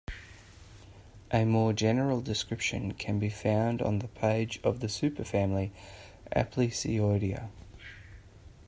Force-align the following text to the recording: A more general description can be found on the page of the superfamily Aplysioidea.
A 1.29 1.45
more 1.45 1.73
general 1.73 2.21
description 2.21 2.95
can 2.95 3.19
be 3.19 3.29
found 3.29 3.83
on 3.83 3.99
the 3.99 4.07
page 4.07 4.59
of 4.63 4.79
the 4.79 4.87
superfamily 4.87 5.69
Aplysioidea. 6.35 7.49